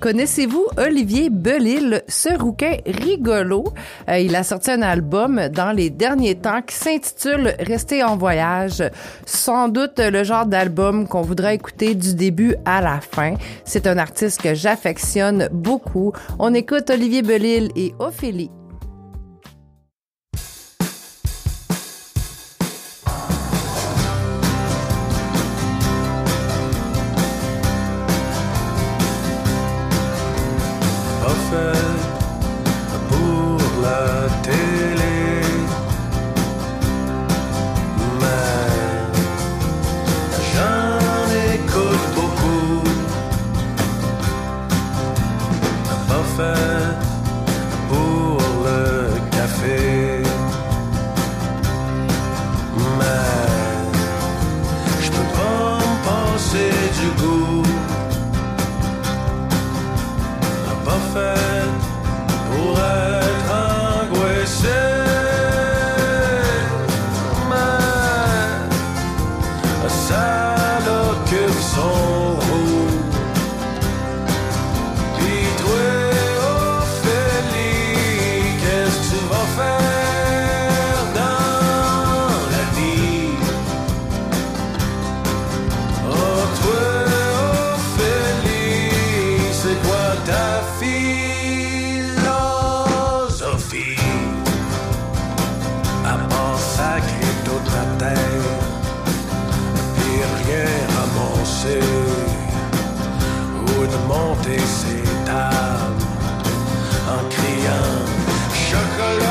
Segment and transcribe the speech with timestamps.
[0.00, 3.64] Connaissez-vous Olivier Belil, ce rouquin rigolo?
[4.10, 8.82] Euh, il a sorti un album dans les derniers temps qui s'intitule Rester en voyage.
[9.24, 13.34] Sans doute le genre d'album qu'on voudrait écouter du début à la fin.
[13.64, 16.12] C'est un artiste que j'affectionne beaucoup.
[16.38, 18.50] On écoute Olivier Belil et Ophélie.
[47.88, 50.22] pour le café.
[52.98, 53.40] Mais
[55.00, 57.62] je peux pas me passer du goût.
[60.66, 61.00] La pas
[62.50, 63.15] pour elle.
[90.78, 92.26] philosophie.
[96.04, 98.50] À massacrer toute la terre,
[99.96, 101.86] puis rien ramasser
[103.62, 106.04] ou de monter ses tables.
[107.08, 107.98] En criant
[108.52, 109.25] chocolat.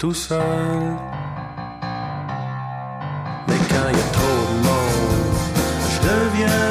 [0.00, 0.40] Tout seul.
[3.46, 5.36] Mais quand il y a trop de monde,
[5.90, 6.69] je deviens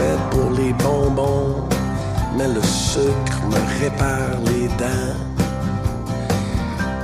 [0.00, 1.68] Pas fait pour les bonbons,
[2.36, 5.18] mais le sucre me répare les dents.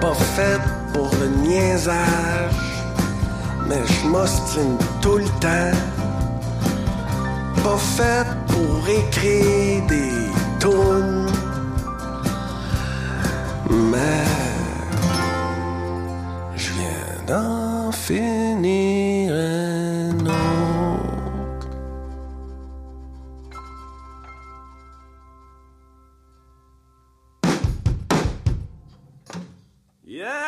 [0.01, 0.61] Pas fait
[0.95, 2.85] pour le niaisage,
[3.69, 5.77] mais je m'ostine tout le temps.
[7.63, 11.27] Pas fait pour écrire des tunes,
[13.71, 14.36] mais
[30.17, 30.46] Yeah!